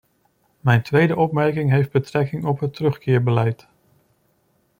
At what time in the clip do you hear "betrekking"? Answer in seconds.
1.91-2.45